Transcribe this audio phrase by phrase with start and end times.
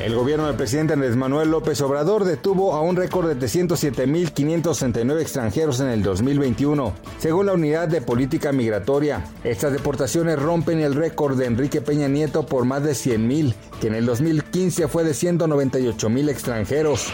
[0.00, 5.80] El gobierno del presidente Andrés Manuel López Obrador detuvo a un récord de 307.569 extranjeros
[5.80, 9.24] en el 2021, según la Unidad de Política Migratoria.
[9.42, 13.96] Estas deportaciones rompen el récord de Enrique Peña Nieto por más de 100.000, que en
[13.96, 17.12] el 2015 fue de 198.000 extranjeros.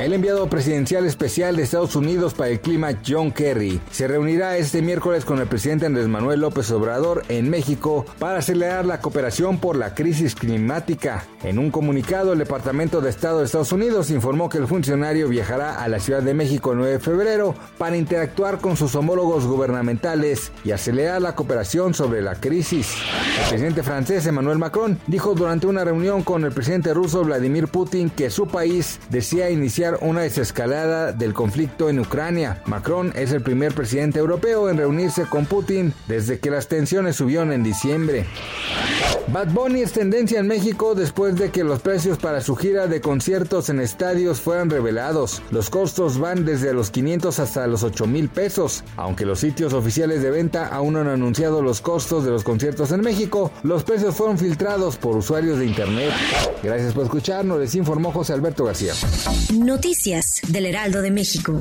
[0.00, 4.80] El enviado presidencial especial de Estados Unidos para el clima, John Kerry, se reunirá este
[4.80, 9.76] miércoles con el presidente Andrés Manuel López Obrador en México para acelerar la cooperación por
[9.76, 11.26] la crisis climática.
[11.42, 15.82] En un comunicado, el Departamento de Estado de Estados Unidos informó que el funcionario viajará
[15.82, 20.52] a la Ciudad de México el 9 de febrero para interactuar con sus homólogos gubernamentales
[20.64, 22.94] y acelerar la cooperación sobre la crisis.
[23.42, 28.10] El presidente francés Emmanuel Macron dijo durante una reunión con el presidente ruso Vladimir Putin
[28.10, 32.62] que su país desea iniciar una desescalada del conflicto en Ucrania.
[32.66, 37.50] Macron es el primer presidente europeo en reunirse con Putin desde que las tensiones subieron
[37.50, 38.24] en diciembre.
[39.28, 43.70] Bad Bunny es tendencia en México después de que los para su gira de conciertos
[43.70, 45.40] en estadios fueran revelados.
[45.50, 48.84] Los costos van desde los 500 hasta los 8 mil pesos.
[48.96, 52.92] Aunque los sitios oficiales de venta aún no han anunciado los costos de los conciertos
[52.92, 56.12] en México, los precios fueron filtrados por usuarios de internet.
[56.62, 58.92] Gracias por escucharnos, les informó José Alberto García.
[59.54, 61.58] Noticias del Heraldo de México.